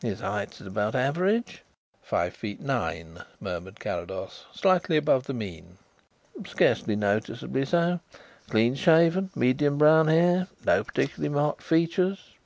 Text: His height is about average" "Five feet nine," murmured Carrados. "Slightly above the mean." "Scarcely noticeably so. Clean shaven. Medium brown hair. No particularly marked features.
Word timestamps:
His 0.00 0.20
height 0.20 0.60
is 0.60 0.66
about 0.68 0.94
average" 0.94 1.64
"Five 2.04 2.34
feet 2.36 2.60
nine," 2.60 3.18
murmured 3.40 3.80
Carrados. 3.80 4.44
"Slightly 4.54 4.96
above 4.96 5.24
the 5.24 5.34
mean." 5.34 5.76
"Scarcely 6.46 6.94
noticeably 6.94 7.64
so. 7.64 7.98
Clean 8.48 8.76
shaven. 8.76 9.30
Medium 9.34 9.78
brown 9.78 10.06
hair. 10.06 10.46
No 10.64 10.84
particularly 10.84 11.34
marked 11.34 11.64
features. 11.64 12.32